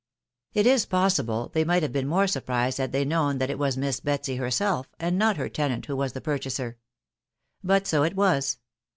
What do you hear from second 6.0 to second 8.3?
the purchaser. But so it